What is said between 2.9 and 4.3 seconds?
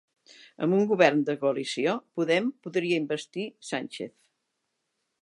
investir Sánchez